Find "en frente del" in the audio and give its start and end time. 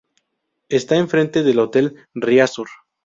0.95-1.59